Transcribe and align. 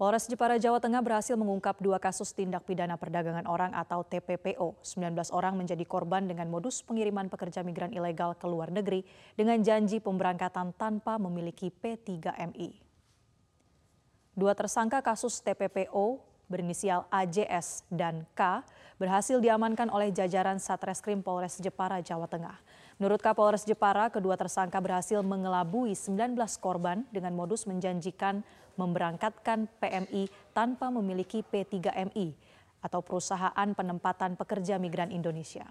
Polres 0.00 0.24
Jepara, 0.24 0.56
Jawa 0.56 0.80
Tengah 0.80 1.04
berhasil 1.04 1.36
mengungkap 1.36 1.76
dua 1.76 2.00
kasus 2.00 2.32
tindak 2.32 2.64
pidana 2.64 2.96
perdagangan 2.96 3.44
orang 3.44 3.76
atau 3.76 4.00
TPPO. 4.00 4.80
19 4.80 5.12
orang 5.28 5.60
menjadi 5.60 5.84
korban 5.84 6.24
dengan 6.24 6.48
modus 6.48 6.80
pengiriman 6.80 7.28
pekerja 7.28 7.60
migran 7.60 7.92
ilegal 7.92 8.32
ke 8.32 8.48
luar 8.48 8.72
negeri 8.72 9.04
dengan 9.36 9.60
janji 9.60 10.00
pemberangkatan 10.00 10.72
tanpa 10.72 11.20
memiliki 11.20 11.68
P3MI. 11.68 12.80
Dua 14.32 14.56
tersangka 14.56 15.04
kasus 15.04 15.36
TPPO 15.44 16.24
berinisial 16.48 17.04
AJS 17.12 17.84
dan 17.92 18.24
K 18.32 18.64
berhasil 18.96 19.36
diamankan 19.36 19.92
oleh 19.92 20.08
jajaran 20.16 20.56
Satreskrim 20.56 21.20
Polres 21.20 21.60
Jepara, 21.60 22.00
Jawa 22.00 22.24
Tengah. 22.24 22.56
Menurut 23.00 23.20
Kapolres 23.24 23.64
Jepara, 23.64 24.12
kedua 24.12 24.36
tersangka 24.36 24.76
berhasil 24.76 25.24
mengelabui 25.24 25.96
19 25.96 26.36
korban 26.60 27.00
dengan 27.08 27.32
modus 27.32 27.64
menjanjikan 27.64 28.44
memberangkatkan 28.80 29.68
PMI 29.76 30.32
tanpa 30.56 30.88
memiliki 30.88 31.44
P3MI 31.44 32.32
atau 32.80 33.04
Perusahaan 33.04 33.68
Penempatan 33.76 34.40
Pekerja 34.40 34.80
Migran 34.80 35.12
Indonesia. 35.12 35.68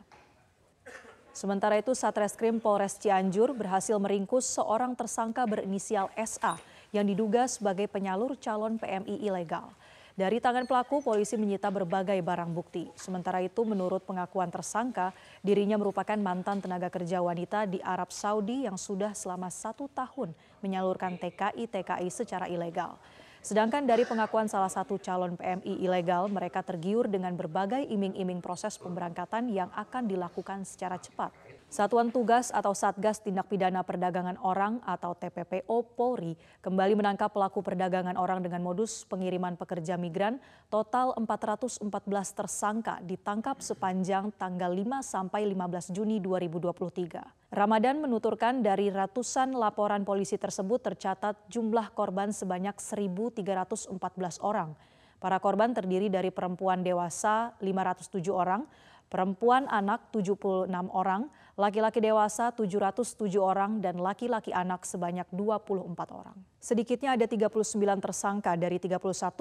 Sementara 1.34 1.78
itu, 1.82 1.98
Satreskrim 1.98 2.62
Polres 2.62 3.02
Cianjur 3.02 3.58
berhasil 3.58 3.98
meringkus 3.98 4.46
seorang 4.46 4.94
tersangka 4.94 5.46
berinisial 5.50 6.14
SA 6.14 6.62
yang 6.94 7.06
diduga 7.06 7.46
sebagai 7.46 7.90
penyalur 7.90 8.38
calon 8.38 8.78
PMI 8.78 9.26
ilegal. 9.26 9.74
Dari 10.20 10.44
tangan 10.44 10.68
pelaku, 10.68 11.00
polisi 11.00 11.40
menyita 11.40 11.72
berbagai 11.72 12.20
barang 12.20 12.52
bukti. 12.52 12.92
Sementara 13.00 13.40
itu, 13.40 13.64
menurut 13.64 14.04
pengakuan 14.04 14.52
tersangka, 14.52 15.16
dirinya 15.40 15.80
merupakan 15.80 16.20
mantan 16.20 16.60
tenaga 16.60 16.92
kerja 16.92 17.24
wanita 17.24 17.64
di 17.64 17.80
Arab 17.80 18.12
Saudi 18.12 18.68
yang 18.68 18.76
sudah 18.76 19.16
selama 19.16 19.48
satu 19.48 19.88
tahun 19.88 20.36
menyalurkan 20.60 21.16
TKI-TKI 21.24 22.12
secara 22.12 22.52
ilegal. 22.52 23.00
Sedangkan 23.40 23.88
dari 23.88 24.04
pengakuan 24.04 24.52
salah 24.52 24.68
satu 24.68 25.00
calon 25.00 25.40
PMI 25.40 25.88
ilegal, 25.88 26.28
mereka 26.28 26.68
tergiur 26.68 27.08
dengan 27.08 27.32
berbagai 27.40 27.88
iming-iming 27.88 28.44
proses 28.44 28.76
pemberangkatan 28.76 29.48
yang 29.48 29.72
akan 29.72 30.04
dilakukan 30.04 30.68
secara 30.68 31.00
cepat. 31.00 31.32
Satuan 31.70 32.10
Tugas 32.10 32.50
atau 32.50 32.74
Satgas 32.74 33.22
Tindak 33.22 33.46
Pidana 33.46 33.86
Perdagangan 33.86 34.42
Orang 34.42 34.82
atau 34.82 35.14
TPPO 35.14 35.94
Polri 35.94 36.34
kembali 36.66 36.98
menangkap 36.98 37.30
pelaku 37.30 37.62
perdagangan 37.62 38.18
orang 38.18 38.42
dengan 38.42 38.66
modus 38.66 39.06
pengiriman 39.06 39.54
pekerja 39.54 39.94
migran. 39.94 40.42
Total 40.74 41.14
414 41.14 41.86
tersangka 42.34 42.98
ditangkap 43.06 43.62
sepanjang 43.62 44.34
tanggal 44.34 44.74
5 44.74 45.06
sampai 45.06 45.46
15 45.46 45.94
Juni 45.94 46.18
2023. 46.18 47.54
Ramadan 47.54 48.02
menuturkan 48.02 48.66
dari 48.66 48.90
ratusan 48.90 49.54
laporan 49.54 50.02
polisi 50.02 50.42
tersebut 50.42 50.82
tercatat 50.82 51.38
jumlah 51.54 51.94
korban 51.94 52.34
sebanyak 52.34 52.82
1.314 52.82 53.94
orang. 54.42 54.74
Para 55.22 55.38
korban 55.38 55.70
terdiri 55.70 56.10
dari 56.10 56.34
perempuan 56.34 56.82
dewasa 56.82 57.54
507 57.62 58.26
orang, 58.34 58.66
perempuan 59.10 59.66
anak 59.68 60.14
76 60.14 60.70
orang, 60.94 61.28
laki-laki 61.58 62.00
dewasa 62.00 62.54
707 62.54 63.36
orang, 63.42 63.82
dan 63.82 63.98
laki-laki 63.98 64.54
anak 64.54 64.86
sebanyak 64.86 65.26
24 65.34 66.14
orang. 66.14 66.38
Sedikitnya 66.62 67.18
ada 67.18 67.26
39 67.26 67.56
tersangka 68.04 68.54
dari 68.54 68.78
31 68.78 69.00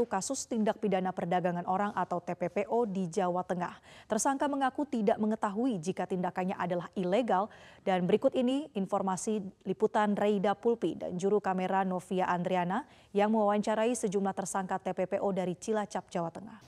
kasus 0.08 0.48
tindak 0.48 0.80
pidana 0.80 1.12
perdagangan 1.12 1.66
orang 1.68 1.92
atau 1.92 2.22
TPPO 2.22 2.88
di 2.88 3.10
Jawa 3.12 3.44
Tengah. 3.44 3.74
Tersangka 4.08 4.48
mengaku 4.48 4.86
tidak 4.88 5.18
mengetahui 5.20 5.82
jika 5.82 6.08
tindakannya 6.08 6.54
adalah 6.54 6.88
ilegal 6.96 7.52
dan 7.82 8.06
berikut 8.06 8.32
ini 8.38 8.70
informasi 8.72 9.42
liputan 9.66 10.14
Reida 10.14 10.54
Pulpi 10.54 10.94
dan 10.94 11.18
juru 11.18 11.42
kamera 11.42 11.82
Novia 11.82 12.30
Andriana 12.30 12.86
yang 13.10 13.34
mewawancarai 13.34 13.92
sejumlah 13.98 14.32
tersangka 14.32 14.78
TPPO 14.78 15.28
dari 15.34 15.58
Cilacap, 15.58 16.06
Jawa 16.08 16.30
Tengah. 16.30 16.58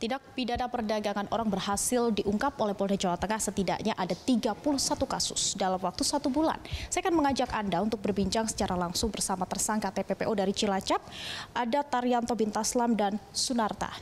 Tindak 0.00 0.32
pidana 0.32 0.64
perdagangan 0.64 1.28
orang 1.28 1.52
berhasil 1.52 2.08
diungkap 2.08 2.56
oleh 2.56 2.72
Polda 2.72 2.96
Jawa 2.96 3.20
Tengah 3.20 3.36
setidaknya 3.36 3.92
ada 3.92 4.16
31 4.16 4.56
kasus 5.04 5.52
dalam 5.60 5.76
waktu 5.76 6.00
satu 6.00 6.32
bulan. 6.32 6.56
Saya 6.88 7.04
akan 7.04 7.20
mengajak 7.20 7.52
Anda 7.52 7.84
untuk 7.84 8.00
berbincang 8.00 8.48
secara 8.48 8.80
langsung 8.80 9.12
bersama 9.12 9.44
tersangka 9.44 9.92
TPPO 9.92 10.32
dari 10.32 10.56
Cilacap, 10.56 11.04
ada 11.52 11.84
Taryanto 11.84 12.32
Bintaslam 12.32 12.96
dan 12.96 13.20
Sunarta. 13.28 13.92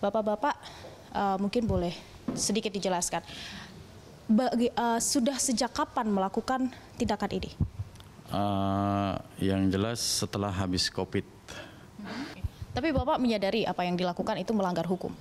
Bapak-bapak, 0.00 0.56
uh, 1.12 1.36
mungkin 1.36 1.68
boleh 1.68 1.92
sedikit 2.32 2.72
dijelaskan. 2.72 3.20
Bagi, 4.32 4.72
uh, 4.72 4.96
sudah 4.96 5.36
sejak 5.36 5.76
kapan 5.76 6.08
melakukan 6.08 6.72
tindakan 6.96 7.36
ini? 7.36 7.52
Uh, 8.32 9.20
yang 9.36 9.68
jelas 9.68 10.00
setelah 10.00 10.48
habis 10.48 10.88
COVID 10.88 11.41
tapi 12.72 12.88
Bapak 12.90 13.20
menyadari 13.20 13.68
apa 13.68 13.84
yang 13.84 13.96
dilakukan 13.96 14.40
itu 14.40 14.56
melanggar 14.56 14.88
hukum? 14.88 15.12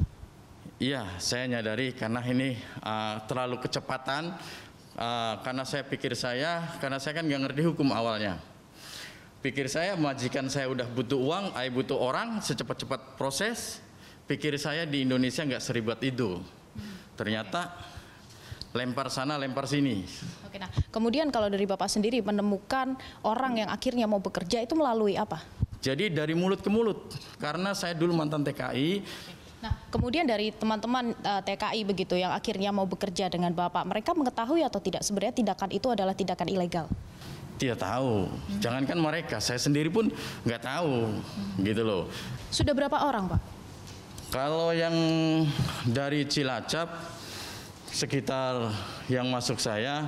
Iya, 0.81 1.06
saya 1.22 1.45
nyadari 1.45 1.94
karena 1.94 2.25
ini 2.25 2.57
uh, 2.81 3.22
terlalu 3.29 3.62
kecepatan. 3.62 4.34
Uh, 4.91 5.39
karena 5.39 5.63
saya 5.63 5.88
pikir 5.88 6.12
saya, 6.19 6.67
karena 6.84 7.00
saya 7.00 7.16
kan 7.16 7.23
nggak 7.23 7.41
ngerti 7.47 7.62
hukum 7.63 7.95
awalnya. 7.95 8.41
Pikir 9.39 9.72
saya 9.72 9.95
majikan 9.95 10.51
saya 10.51 10.67
udah 10.67 10.85
butuh 10.89 11.17
uang, 11.17 11.45
saya 11.56 11.69
butuh 11.72 11.97
orang, 11.97 12.44
secepat-cepat 12.44 13.16
proses. 13.16 13.79
Pikir 14.28 14.57
saya 14.59 14.83
di 14.83 15.07
Indonesia 15.07 15.41
nggak 15.47 15.63
seribet 15.63 16.01
itu. 16.03 16.38
Ternyata 17.16 17.72
lempar 18.73 19.07
sana, 19.13 19.38
lempar 19.38 19.66
sini. 19.66 20.03
Oke, 20.45 20.57
nah 20.59 20.69
kemudian 20.89 21.29
kalau 21.29 21.47
dari 21.47 21.66
Bapak 21.66 21.88
sendiri 21.88 22.22
menemukan 22.25 22.97
orang 23.23 23.66
yang 23.66 23.69
akhirnya 23.72 24.06
mau 24.06 24.19
bekerja 24.19 24.62
itu 24.62 24.75
melalui 24.75 25.16
apa? 25.18 25.41
Jadi 25.81 26.14
dari 26.14 26.38
mulut 26.38 26.62
ke 26.62 26.69
mulut, 26.69 27.09
karena 27.42 27.74
saya 27.74 27.97
dulu 27.97 28.14
mantan 28.14 28.46
TKI. 28.46 29.02
Nah, 29.66 29.74
kemudian 29.90 30.25
dari 30.25 30.53
teman-teman 30.53 31.14
uh, 31.22 31.42
eh, 31.42 31.53
TKI 31.53 31.81
begitu 31.86 32.14
yang 32.18 32.34
akhirnya 32.34 32.69
mau 32.69 32.86
bekerja 32.86 33.30
dengan 33.30 33.50
Bapak, 33.53 33.86
mereka 33.90 34.14
mengetahui 34.14 34.62
atau 34.62 34.78
tidak 34.78 35.02
sebenarnya 35.02 35.38
tindakan 35.38 35.69
itu 35.74 35.90
adalah 35.90 36.14
tindakan 36.14 36.50
ilegal? 36.50 36.86
Tidak 37.58 37.78
tahu. 37.78 38.30
Hmm. 38.30 38.58
Jangankan 38.62 38.97
mereka, 38.97 39.38
saya 39.38 39.58
sendiri 39.62 39.90
pun 39.90 40.09
nggak 40.46 40.62
tahu, 40.66 41.18
hmm. 41.18 41.66
gitu 41.66 41.81
loh. 41.81 42.09
Sudah 42.53 42.74
berapa 42.74 43.02
orang, 43.02 43.38
Pak? 43.38 43.42
Kalau 44.34 44.74
yang 44.74 44.96
dari 45.86 46.25
Cilacap 46.30 46.90
sekitar 47.90 48.72
yang 49.12 49.30
masuk 49.30 49.58
saya 49.62 50.08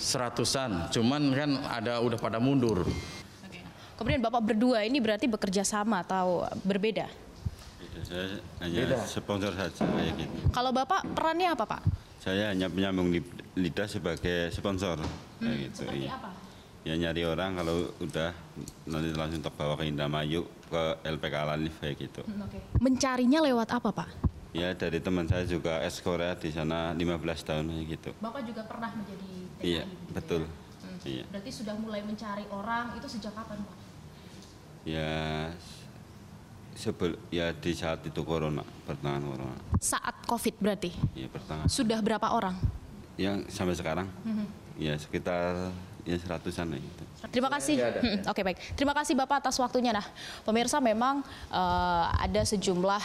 seratusan, 0.00 0.88
cuman 0.90 1.22
kan 1.34 1.50
ada 1.68 1.98
udah 2.00 2.18
pada 2.18 2.40
mundur. 2.40 2.88
Kemudian 4.00 4.24
Bapak 4.24 4.40
berdua 4.40 4.80
ini 4.88 4.96
berarti 4.96 5.28
bekerja 5.28 5.60
sama 5.60 6.00
atau 6.00 6.48
berbeda? 6.64 7.04
Beda, 7.76 8.00
saya 8.00 8.40
hanya 8.64 8.88
Beda. 8.88 8.98
sponsor 9.04 9.52
saja 9.52 9.84
kayak 9.84 10.16
gitu. 10.16 10.36
Kalau 10.56 10.72
Bapak 10.72 11.04
perannya 11.12 11.52
apa 11.52 11.68
Pak? 11.68 11.82
Saya 12.16 12.48
hanya 12.48 12.72
penyambung 12.72 13.12
lidah 13.60 13.88
sebagai 13.92 14.48
sponsor 14.56 15.04
hmm, 15.04 15.44
kayak 15.44 15.56
gitu. 15.68 15.84
Seperti 15.84 16.08
iya. 16.08 16.16
apa? 16.16 16.32
Ya 16.80 16.96
nyari 16.96 17.28
orang 17.28 17.60
kalau 17.60 17.92
udah 18.00 18.32
nanti 18.88 19.12
langsung 19.12 19.44
terbawa 19.44 19.76
ke 19.76 19.84
Indramayu 19.84 20.48
ke 20.48 20.82
LPK 21.04 21.34
Alanif 21.36 21.76
kayak 21.84 22.00
gitu. 22.00 22.24
Hmm, 22.24 22.48
okay. 22.48 22.64
Mencarinya 22.80 23.44
lewat 23.44 23.68
apa 23.68 23.92
Pak? 23.92 24.08
Ya 24.56 24.72
dari 24.72 25.04
teman 25.04 25.28
saya 25.28 25.44
juga 25.44 25.76
es 25.84 26.00
Korea 26.00 26.32
di 26.40 26.48
sana 26.48 26.96
15 26.96 27.04
tahun 27.44 27.68
gitu. 27.84 28.16
Bapak 28.16 28.48
juga 28.48 28.64
pernah 28.64 28.96
menjadi 28.96 29.28
TNI? 29.60 29.68
Iya, 29.76 29.84
betul. 30.16 30.48
Ya? 30.48 30.88
Hmm. 30.88 30.98
Iya. 31.04 31.24
Berarti 31.28 31.50
sudah 31.52 31.76
mulai 31.76 32.00
mencari 32.00 32.48
orang 32.48 32.96
itu 32.96 33.04
sejak 33.04 33.36
kapan 33.36 33.60
Pak? 33.60 33.79
Ya 34.84 35.48
sebel 36.72 37.20
ya 37.28 37.52
di 37.52 37.76
saat 37.76 38.00
itu 38.08 38.24
corona 38.24 38.64
pertengahan 38.88 39.20
corona. 39.20 39.56
Saat 39.76 40.24
covid 40.24 40.56
berarti? 40.56 40.90
Ya 41.12 41.28
pertengahan. 41.28 41.68
Sudah 41.68 42.00
berapa 42.00 42.24
orang? 42.32 42.56
Yang 43.20 43.52
sampai 43.52 43.76
sekarang? 43.76 44.08
Mm 44.24 44.32
-hmm. 44.32 44.46
ya 44.80 44.94
sekitar 44.96 45.74
ya 46.04 46.16
seratusan 46.16 46.76
itu. 46.76 47.02
Terima 47.28 47.52
kasih. 47.52 47.76
Hmm, 47.78 48.24
Oke 48.24 48.40
okay, 48.40 48.42
baik. 48.42 48.58
Terima 48.74 48.94
kasih 48.96 49.12
Bapak 49.12 49.44
atas 49.44 49.60
waktunya. 49.60 49.92
Nah, 49.92 50.04
pemirsa 50.42 50.80
memang 50.80 51.20
uh, 51.52 52.04
ada 52.16 52.40
sejumlah 52.42 53.02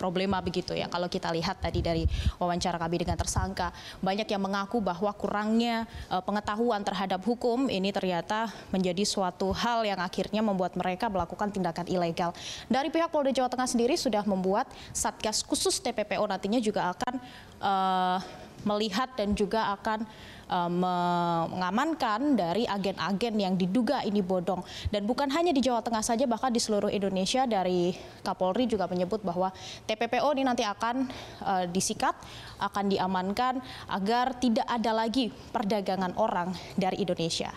problema 0.00 0.40
begitu 0.40 0.72
ya. 0.72 0.88
Kalau 0.88 1.06
kita 1.06 1.28
lihat 1.30 1.60
tadi 1.60 1.84
dari 1.84 2.08
wawancara 2.40 2.80
kami 2.80 3.04
dengan 3.04 3.20
tersangka, 3.20 3.70
banyak 4.00 4.24
yang 4.24 4.40
mengaku 4.40 4.80
bahwa 4.80 5.12
kurangnya 5.12 5.84
uh, 6.08 6.24
pengetahuan 6.24 6.80
terhadap 6.80 7.20
hukum 7.22 7.68
ini 7.68 7.92
ternyata 7.92 8.48
menjadi 8.72 9.04
suatu 9.04 9.52
hal 9.52 9.84
yang 9.84 10.00
akhirnya 10.00 10.40
membuat 10.40 10.72
mereka 10.74 11.12
melakukan 11.12 11.52
tindakan 11.52 11.84
ilegal. 11.86 12.32
Dari 12.72 12.88
pihak 12.88 13.12
Polda 13.12 13.30
Jawa 13.30 13.52
Tengah 13.52 13.68
sendiri 13.68 13.94
sudah 14.00 14.24
membuat 14.24 14.70
satgas 14.96 15.44
khusus 15.44 15.76
TPPO 15.78 16.24
nantinya 16.24 16.60
juga 16.60 16.96
akan 16.96 17.14
uh, 17.60 18.18
melihat 18.66 19.12
dan 19.14 19.34
juga 19.36 19.70
akan 19.78 20.02
uh, 20.48 20.68
mengamankan 20.68 22.34
dari 22.34 22.64
agen-agen 22.64 23.34
yang 23.38 23.54
diduga 23.54 24.02
ini 24.02 24.24
bodong. 24.24 24.64
Dan 24.90 25.04
bukan 25.04 25.28
hanya 25.30 25.52
di 25.54 25.62
Jawa 25.62 25.84
Tengah 25.84 26.02
saja, 26.02 26.24
bahkan 26.24 26.50
di 26.50 26.58
seluruh 26.58 26.90
Indonesia 26.90 27.44
dari 27.44 27.94
Kapolri 28.24 28.66
juga 28.66 28.88
menyebut 28.88 29.22
bahwa 29.22 29.52
TPPO 29.86 30.28
ini 30.34 30.44
nanti 30.44 30.64
akan 30.64 31.06
uh, 31.44 31.64
disikat, 31.68 32.16
akan 32.58 32.90
diamankan 32.90 33.60
agar 33.92 34.34
tidak 34.40 34.66
ada 34.66 34.90
lagi 34.96 35.30
perdagangan 35.30 36.16
orang 36.18 36.50
dari 36.74 37.04
Indonesia. 37.04 37.52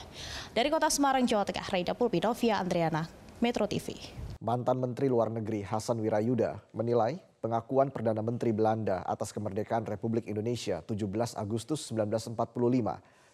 Dari 0.52 0.68
Kota 0.68 0.92
Semarang, 0.92 1.24
Jawa 1.24 1.48
Tengah, 1.48 1.66
Raida 1.72 1.96
Pulpinovia, 1.96 2.60
Andriana, 2.60 3.08
Metro 3.40 3.66
TV. 3.66 3.96
Mantan 4.42 4.82
Menteri 4.82 5.06
Luar 5.06 5.30
Negeri 5.30 5.62
Hasan 5.62 6.02
Wirayuda 6.02 6.58
menilai 6.74 7.22
pengakuan 7.42 7.90
Perdana 7.90 8.22
Menteri 8.22 8.54
Belanda 8.54 9.02
atas 9.04 9.34
kemerdekaan 9.34 9.84
Republik 9.90 10.30
Indonesia 10.30 10.86
17 10.86 11.36
Agustus 11.36 11.90
1945 11.90 12.38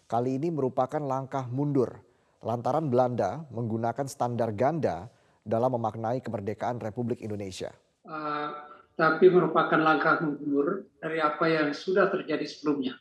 kali 0.08 0.30
ini 0.40 0.48
merupakan 0.48 0.98
langkah 0.98 1.44
mundur 1.52 2.00
lantaran 2.40 2.88
Belanda 2.88 3.44
menggunakan 3.52 4.08
standar 4.08 4.56
ganda 4.56 5.12
dalam 5.44 5.76
memaknai 5.76 6.24
kemerdekaan 6.24 6.80
Republik 6.80 7.20
Indonesia. 7.20 7.72
Uh, 8.08 8.48
tapi 8.96 9.28
merupakan 9.28 9.78
langkah 9.78 10.24
mundur 10.24 10.88
dari 10.98 11.20
apa 11.20 11.44
yang 11.46 11.76
sudah 11.76 12.08
terjadi 12.08 12.46
sebelumnya. 12.48 12.96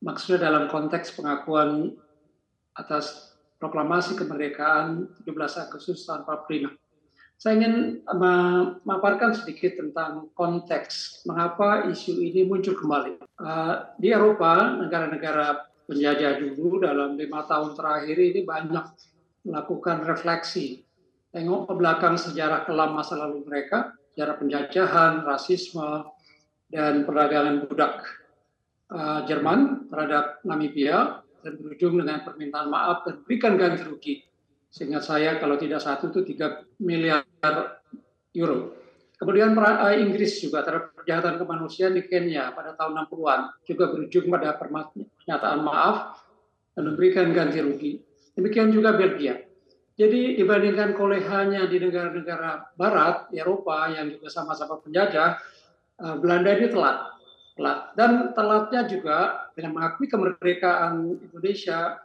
Maksudnya 0.00 0.48
dalam 0.48 0.66
konteks 0.72 1.12
pengakuan 1.14 1.92
atas 2.72 3.36
proklamasi 3.60 4.16
kemerdekaan 4.16 5.12
17 5.22 5.64
Agustus 5.68 6.08
tahun 6.08 6.24
45 6.24 6.79
saya 7.40 7.56
ingin 7.56 8.04
memaparkan 8.04 9.32
sedikit 9.32 9.80
tentang 9.80 10.28
konteks 10.36 11.24
mengapa 11.24 11.88
isu 11.88 12.20
ini 12.20 12.44
muncul 12.44 12.76
kembali. 12.76 13.16
Uh, 13.40 13.88
di 13.96 14.12
Eropa, 14.12 14.76
negara-negara 14.76 15.64
penjajah 15.88 16.36
dulu 16.36 16.84
dalam 16.84 17.16
lima 17.16 17.48
tahun 17.48 17.80
terakhir 17.80 18.16
ini 18.20 18.40
banyak 18.44 18.84
melakukan 19.48 20.04
refleksi. 20.04 20.84
Tengok 21.32 21.72
ke 21.72 21.74
belakang 21.80 22.20
sejarah 22.20 22.68
kelam 22.68 22.92
masa 22.92 23.16
lalu 23.16 23.40
mereka, 23.48 23.96
sejarah 24.12 24.36
penjajahan, 24.36 25.12
rasisme, 25.24 26.12
dan 26.68 27.08
perdagangan 27.08 27.64
budak 27.64 28.04
uh, 28.92 29.24
Jerman 29.24 29.88
terhadap 29.88 30.44
Namibia 30.44 31.24
dan 31.40 31.56
berujung 31.56 32.04
dengan 32.04 32.20
permintaan 32.20 32.68
maaf 32.68 33.08
dan 33.08 33.24
berikan 33.24 33.56
ganti 33.56 33.80
rugi 33.80 34.28
Seingat 34.70 35.02
saya 35.02 35.42
kalau 35.42 35.58
tidak 35.58 35.82
satu 35.82 36.14
itu 36.14 36.38
3 36.38 36.78
miliar 36.78 37.26
euro. 38.38 38.78
Kemudian 39.18 39.52
uh, 39.52 39.92
Inggris 39.92 40.40
juga 40.40 40.64
terhadap 40.64 40.96
kejahatan 41.02 41.36
kemanusiaan 41.36 41.92
di 41.92 42.08
Kenya 42.08 42.56
pada 42.56 42.72
tahun 42.72 43.04
60-an 43.04 43.40
juga 43.68 43.84
berujung 43.92 44.32
pada 44.32 44.56
pernyataan 44.56 45.60
maaf 45.60 46.24
dan 46.72 46.82
memberikan 46.88 47.28
ganti 47.34 47.60
rugi. 47.60 47.92
Demikian 48.32 48.72
juga 48.72 48.96
Belgia. 48.96 49.36
Jadi 50.00 50.40
dibandingkan 50.40 50.96
kolehanya 50.96 51.68
di 51.68 51.76
negara-negara 51.76 52.72
Barat, 52.72 53.28
Eropa 53.36 53.92
yang 53.92 54.08
juga 54.08 54.32
sama-sama 54.32 54.80
penjajah, 54.80 55.36
uh, 56.00 56.16
Belanda 56.16 56.56
ini 56.56 56.72
telat. 56.72 57.12
telat. 57.60 57.78
Dan 57.92 58.32
telatnya 58.32 58.88
juga 58.88 59.50
dengan 59.52 59.76
mengakui 59.76 60.08
kemerdekaan 60.08 61.20
Indonesia 61.28 62.00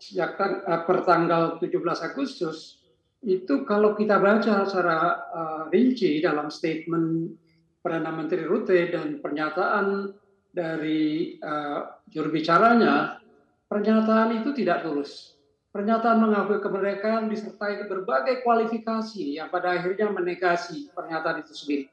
sejak 0.00 0.40
uh, 0.40 0.82
per 0.88 1.04
tanggal 1.04 1.60
17 1.60 1.76
Agustus 2.00 2.80
itu 3.20 3.68
kalau 3.68 3.92
kita 3.92 4.16
baca 4.16 4.64
secara 4.64 5.28
uh, 5.28 5.62
rinci 5.68 6.24
dalam 6.24 6.48
statement 6.48 7.36
Perdana 7.80 8.12
Menteri 8.12 8.44
Rute 8.44 8.92
dan 8.92 9.20
pernyataan 9.20 10.12
dari 10.52 11.36
uh, 11.40 12.00
juru 12.12 12.28
bicaranya, 12.28 13.20
pernyataan 13.68 14.40
itu 14.40 14.52
tidak 14.52 14.84
tulus. 14.84 15.36
Pernyataan 15.70 16.18
mengakui 16.18 16.58
kemerdekaan 16.60 17.30
disertai 17.30 17.86
berbagai 17.86 18.42
kualifikasi 18.42 19.38
yang 19.38 19.48
pada 19.48 19.78
akhirnya 19.78 20.10
menegasi 20.10 20.90
pernyataan 20.92 21.40
itu 21.46 21.52
sendiri. 21.56 21.84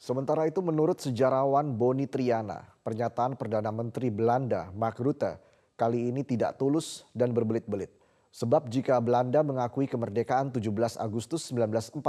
Sementara 0.00 0.48
itu 0.50 0.64
menurut 0.64 0.98
sejarawan 0.98 1.78
Boni 1.78 2.10
Triana, 2.10 2.64
pernyataan 2.82 3.38
Perdana 3.38 3.70
Menteri 3.70 4.10
Belanda 4.10 4.72
Mark 4.74 4.98
Rutte 4.98 5.53
kali 5.74 6.10
ini 6.10 6.22
tidak 6.22 6.58
tulus 6.58 7.06
dan 7.14 7.34
berbelit-belit. 7.34 7.90
Sebab 8.34 8.66
jika 8.66 8.98
Belanda 8.98 9.46
mengakui 9.46 9.86
kemerdekaan 9.86 10.50
17 10.50 10.98
Agustus 10.98 11.46
1945, 11.54 12.02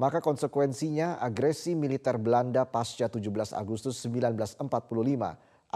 maka 0.00 0.18
konsekuensinya 0.24 1.20
agresi 1.20 1.76
militer 1.76 2.16
Belanda 2.16 2.64
pasca 2.64 3.04
17 3.04 3.52
Agustus 3.52 4.00
1945 4.00 4.64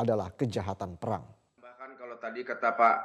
adalah 0.01 0.33
kejahatan 0.33 0.97
perang. 0.97 1.29
Bahkan 1.61 1.91
kalau 2.01 2.17
tadi 2.17 2.41
kata 2.41 2.69
Pak 2.73 2.97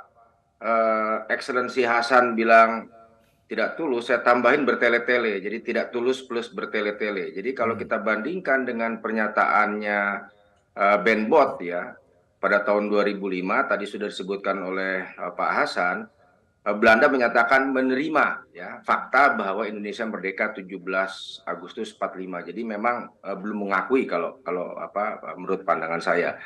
uh, 0.63 1.17
Excellency 1.27 1.83
Hasan 1.83 2.39
bilang 2.39 2.87
tidak 3.49 3.75
tulus, 3.75 4.07
saya 4.07 4.21
tambahin 4.21 4.61
bertele-tele. 4.61 5.41
Jadi 5.41 5.65
tidak 5.65 5.89
tulus 5.89 6.21
plus 6.21 6.53
bertele-tele. 6.53 7.33
Jadi 7.33 7.51
kalau 7.57 7.73
hmm. 7.73 7.81
kita 7.81 7.97
bandingkan 7.97 8.63
dengan 8.63 9.01
pernyataannya 9.01 9.99
uh, 10.77 10.97
Ben 11.01 11.25
Bot 11.25 11.57
ya, 11.59 11.97
pada 12.39 12.63
tahun 12.63 12.87
2005 12.87 13.19
tadi 13.67 13.85
sudah 13.85 14.07
disebutkan 14.07 14.63
oleh 14.63 15.11
uh, 15.19 15.35
Pak 15.35 15.51
Hasan 15.51 16.07
uh, 16.63 16.75
Belanda 16.79 17.11
menyatakan 17.11 17.67
menerima 17.67 18.47
ya 18.55 18.79
fakta 18.87 19.35
bahwa 19.35 19.67
Indonesia 19.67 20.07
merdeka 20.07 20.55
17 20.55 20.79
Agustus 21.43 21.91
45. 21.99 22.49
Jadi 22.49 22.61
memang 22.63 23.11
uh, 23.19 23.35
belum 23.35 23.67
mengakui 23.67 24.07
kalau 24.07 24.39
kalau 24.41 24.79
apa 24.79 25.19
menurut 25.35 25.67
pandangan 25.67 25.99
saya. 25.99 26.39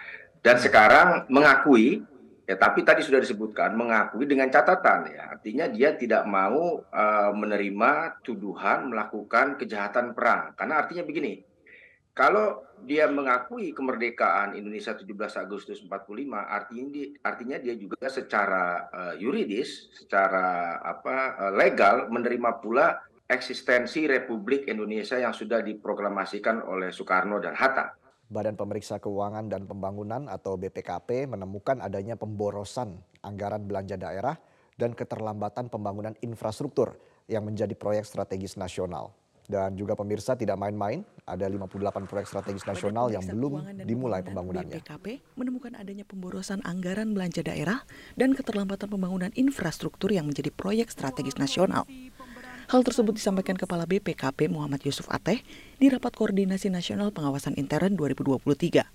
Dan 0.44 0.60
sekarang 0.60 1.30
mengakui 1.32 2.04
ya 2.44 2.60
tapi 2.60 2.84
tadi 2.84 3.00
sudah 3.00 3.22
disebutkan 3.22 3.78
mengakui 3.78 4.26
dengan 4.26 4.50
catatan 4.50 5.14
ya. 5.14 5.38
Artinya 5.38 5.70
dia 5.70 5.94
tidak 5.94 6.26
mau 6.26 6.82
uh, 6.84 7.32
menerima 7.38 8.20
tuduhan 8.26 8.90
melakukan 8.90 9.62
kejahatan 9.62 10.18
perang. 10.18 10.58
Karena 10.58 10.84
artinya 10.84 11.06
begini, 11.06 11.53
kalau 12.14 12.62
dia 12.86 13.10
mengakui 13.10 13.74
kemerdekaan 13.74 14.54
Indonesia 14.54 14.94
17 14.94 15.10
Agustus 15.42 15.82
45 15.82 15.90
artinya 16.30 16.88
dia, 16.94 17.08
artinya 17.26 17.58
dia 17.58 17.74
juga 17.74 18.06
secara 18.06 18.86
uh, 18.94 19.14
yuridis 19.18 19.90
secara 19.98 20.78
apa 20.86 21.18
uh, 21.42 21.54
legal 21.58 22.14
menerima 22.14 22.62
pula 22.62 23.02
eksistensi 23.26 24.06
Republik 24.06 24.70
Indonesia 24.70 25.18
yang 25.18 25.34
sudah 25.34 25.66
diproklamasikan 25.66 26.62
oleh 26.70 26.94
Soekarno 26.94 27.42
dan 27.42 27.58
Hatta. 27.58 27.98
Badan 28.30 28.58
Pemeriksa 28.58 29.02
Keuangan 29.02 29.50
dan 29.50 29.66
Pembangunan 29.66 30.30
atau 30.30 30.54
BPKP 30.54 31.26
menemukan 31.26 31.82
adanya 31.82 32.14
pemborosan 32.14 32.94
anggaran 33.26 33.66
belanja 33.66 33.98
daerah 33.98 34.38
dan 34.78 34.94
keterlambatan 34.94 35.70
pembangunan 35.70 36.14
infrastruktur 36.22 36.98
yang 37.26 37.46
menjadi 37.46 37.74
proyek 37.74 38.06
strategis 38.06 38.58
nasional. 38.58 39.14
Dan 39.44 39.76
juga 39.76 40.00
pemirsa 40.00 40.40
tidak 40.40 40.56
main-main, 40.56 41.04
ada 41.28 41.44
58 41.48 42.08
proyek 42.08 42.28
strategis 42.32 42.64
nasional 42.64 43.12
yang 43.12 43.24
belum 43.28 43.84
dimulai 43.84 44.24
pembangunannya. 44.24 44.80
BPKP 44.80 45.36
menemukan 45.36 45.76
adanya 45.76 46.08
pemborosan 46.08 46.64
anggaran 46.64 47.12
belanja 47.12 47.44
daerah 47.44 47.84
dan 48.16 48.32
keterlambatan 48.32 48.88
pembangunan 48.88 49.32
infrastruktur 49.36 50.16
yang 50.16 50.32
menjadi 50.32 50.48
proyek 50.48 50.88
strategis 50.92 51.36
nasional. 51.36 51.84
Hal 52.72 52.82
tersebut 52.88 53.20
disampaikan 53.20 53.60
Kepala 53.60 53.84
BPKP 53.84 54.48
Muhammad 54.48 54.80
Yusuf 54.88 55.12
Ateh 55.12 55.44
di 55.76 55.92
Rapat 55.92 56.16
Koordinasi 56.16 56.72
Nasional 56.72 57.12
Pengawasan 57.12 57.60
Intern 57.60 58.00
2023. 58.00 58.88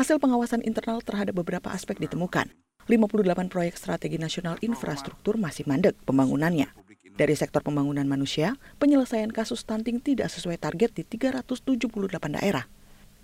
Hasil 0.00 0.16
pengawasan 0.16 0.64
internal 0.64 1.04
terhadap 1.04 1.36
beberapa 1.36 1.68
aspek 1.68 2.00
ditemukan. 2.00 2.48
58 2.88 3.52
proyek 3.52 3.76
strategi 3.76 4.16
nasional 4.16 4.56
infrastruktur 4.64 5.36
masih 5.36 5.68
mandek 5.68 5.94
pembangunannya. 6.08 6.89
Dari 7.16 7.34
sektor 7.38 7.62
pembangunan 7.64 8.06
manusia, 8.06 8.58
penyelesaian 8.78 9.30
kasus 9.30 9.62
stunting 9.66 9.98
tidak 9.98 10.30
sesuai 10.30 10.58
target 10.58 10.94
di 10.94 11.02
378 11.06 12.36
daerah. 12.38 12.66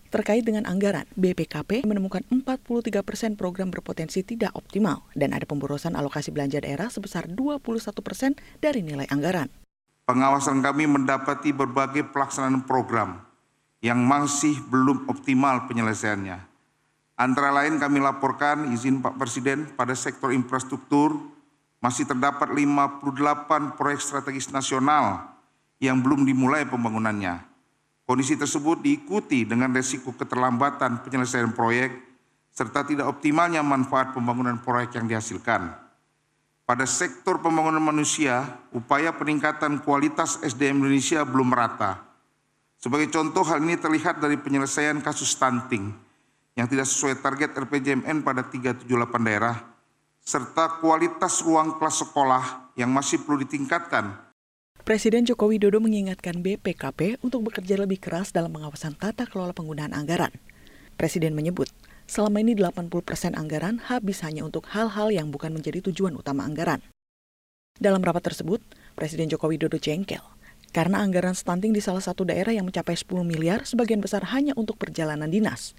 Terkait 0.06 0.46
dengan 0.46 0.64
anggaran, 0.70 1.04
BPKP 1.18 1.82
menemukan 1.82 2.22
43 2.30 3.02
persen 3.02 3.34
program 3.34 3.74
berpotensi 3.74 4.22
tidak 4.22 4.54
optimal 4.54 5.02
dan 5.18 5.34
ada 5.34 5.42
pemborosan 5.44 5.98
alokasi 5.98 6.30
belanja 6.30 6.62
daerah 6.62 6.86
sebesar 6.86 7.26
21 7.26 7.58
persen 8.06 8.38
dari 8.62 8.86
nilai 8.86 9.10
anggaran. 9.10 9.50
Pengawasan 10.06 10.62
kami 10.62 10.86
mendapati 10.86 11.50
berbagai 11.50 12.06
pelaksanaan 12.14 12.62
program 12.62 13.26
yang 13.82 13.98
masih 13.98 14.54
belum 14.70 15.10
optimal 15.10 15.66
penyelesaiannya. 15.66 16.38
Antara 17.18 17.50
lain 17.50 17.82
kami 17.82 17.98
laporkan 17.98 18.70
izin 18.70 19.02
Pak 19.02 19.18
Presiden 19.18 19.66
pada 19.74 19.98
sektor 19.98 20.30
infrastruktur, 20.30 21.16
masih 21.80 22.09
terdapat 22.09 22.49
58 22.50 23.76
proyek 23.76 24.00
strategis 24.00 24.49
nasional 24.50 25.37
yang 25.76 26.00
belum 26.00 26.25
dimulai 26.25 26.64
pembangunannya. 26.64 27.45
Kondisi 28.06 28.38
tersebut 28.38 28.80
diikuti 28.80 29.42
dengan 29.42 29.75
resiko 29.75 30.14
keterlambatan 30.14 31.02
penyelesaian 31.02 31.50
proyek 31.50 31.90
serta 32.54 32.87
tidak 32.87 33.11
optimalnya 33.11 33.61
manfaat 33.61 34.14
pembangunan 34.16 34.56
proyek 34.62 34.97
yang 34.97 35.11
dihasilkan. 35.11 35.75
Pada 36.66 36.83
sektor 36.83 37.38
pembangunan 37.38 37.83
manusia, 37.83 38.42
upaya 38.75 39.14
peningkatan 39.14 39.83
kualitas 39.87 40.42
SDM 40.42 40.83
Indonesia 40.83 41.23
belum 41.23 41.54
merata. 41.54 42.02
Sebagai 42.75 43.06
contoh, 43.11 43.47
hal 43.47 43.62
ini 43.62 43.78
terlihat 43.78 44.18
dari 44.18 44.35
penyelesaian 44.35 44.99
kasus 44.99 45.38
stunting 45.38 45.95
yang 46.59 46.66
tidak 46.66 46.90
sesuai 46.90 47.23
target 47.23 47.54
RPJMN 47.54 48.25
pada 48.26 48.42
378 48.42 48.83
daerah 49.23 49.75
serta 50.26 50.83
kualitas 50.83 51.38
ruang 51.47 51.78
kelas 51.78 52.02
sekolah 52.02 52.75
yang 52.75 52.90
masih 52.90 53.23
perlu 53.23 53.47
ditingkatkan. 53.47 54.26
Presiden 54.83 55.23
Joko 55.23 55.47
Widodo 55.47 55.78
mengingatkan 55.78 56.42
BPKP 56.42 57.23
untuk 57.23 57.47
bekerja 57.47 57.78
lebih 57.78 58.02
keras 58.02 58.35
dalam 58.35 58.50
pengawasan 58.50 58.99
tata 58.99 59.26
kelola 59.30 59.54
penggunaan 59.54 59.95
anggaran. 59.95 60.35
Presiden 60.99 61.38
menyebut, 61.38 61.71
selama 62.11 62.42
ini 62.42 62.59
80 62.59 62.90
persen 63.06 63.38
anggaran 63.38 63.78
habis 63.87 64.23
hanya 64.26 64.42
untuk 64.42 64.66
hal-hal 64.75 65.14
yang 65.14 65.30
bukan 65.30 65.54
menjadi 65.54 65.78
tujuan 65.90 66.18
utama 66.18 66.42
anggaran. 66.42 66.83
Dalam 67.78 68.02
rapat 68.02 68.35
tersebut, 68.35 68.62
Presiden 68.99 69.30
Joko 69.30 69.52
Widodo 69.52 69.76
jengkel 69.76 70.25
Karena 70.73 71.04
anggaran 71.04 71.37
stunting 71.37 71.71
di 71.71 71.80
salah 71.80 72.02
satu 72.02 72.26
daerah 72.26 72.50
yang 72.50 72.66
mencapai 72.66 72.99
10 72.99 73.23
miliar 73.23 73.62
sebagian 73.62 74.02
besar 74.02 74.26
hanya 74.35 74.52
untuk 74.59 74.76
perjalanan 74.76 75.30
dinas. 75.30 75.73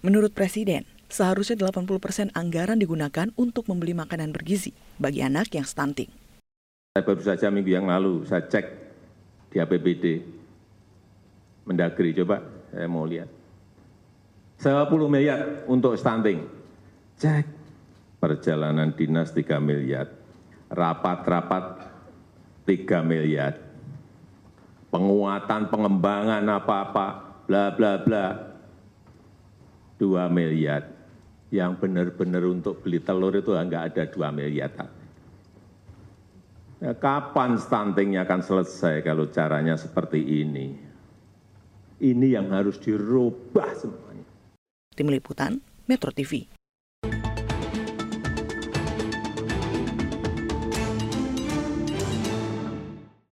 Menurut 0.00 0.32
Presiden, 0.32 0.88
seharusnya 1.10 1.58
80 1.58 1.86
persen 2.00 2.28
anggaran 2.32 2.78
digunakan 2.78 3.28
untuk 3.38 3.66
membeli 3.66 3.94
makanan 3.94 4.32
bergizi 4.32 4.74
bagi 4.96 5.20
anak 5.20 5.52
yang 5.54 5.66
stunting. 5.66 6.10
Saya 6.90 7.06
baru 7.06 7.22
saja 7.22 7.46
minggu 7.54 7.70
yang 7.70 7.86
lalu, 7.86 8.26
saya 8.26 8.42
cek 8.50 8.66
di 9.54 9.62
APBD 9.62 10.04
Mendagri, 11.70 12.10
coba 12.18 12.42
saya 12.74 12.90
mau 12.90 13.06
lihat. 13.06 13.30
10 14.58 14.90
miliar 15.06 15.64
untuk 15.70 15.94
stunting. 15.94 16.42
Cek 17.14 17.46
perjalanan 18.18 18.92
dinas 18.92 19.30
3 19.30 19.62
miliar, 19.62 20.10
rapat-rapat 20.66 21.88
3 22.66 23.06
miliar, 23.06 23.56
penguatan 24.90 25.70
pengembangan 25.70 26.42
apa-apa, 26.42 27.06
bla 27.46 27.72
bla 27.72 27.92
bla, 28.02 28.26
2 29.96 30.26
miliar. 30.26 30.89
Yang 31.50 31.82
benar-benar 31.82 32.46
untuk 32.46 32.82
beli 32.82 33.02
telur 33.02 33.34
itu 33.34 33.54
enggak 33.58 33.94
ada 33.94 34.02
2 34.06 34.30
miliar. 34.30 34.70
Ya, 36.80 36.96
kapan 36.96 37.60
stuntingnya 37.60 38.24
akan 38.24 38.40
selesai 38.40 39.04
kalau 39.04 39.28
caranya 39.28 39.76
seperti 39.76 40.22
ini? 40.46 40.72
Ini 42.00 42.26
yang 42.40 42.48
harus 42.54 42.80
dirubah 42.80 43.76
semuanya. 43.76 44.24
Tim 44.96 45.12
Liputan, 45.12 45.60
Metro 45.84 46.08
TV. 46.08 46.59